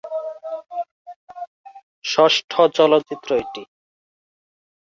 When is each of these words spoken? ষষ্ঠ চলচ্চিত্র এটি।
ষষ্ঠ 2.05 2.51
চলচ্চিত্র 2.75 3.29
এটি। 3.35 3.63